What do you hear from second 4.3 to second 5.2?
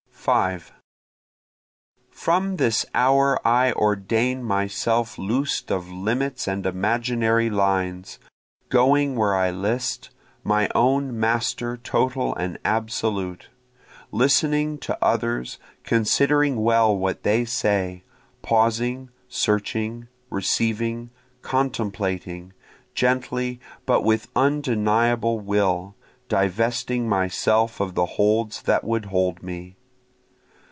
myself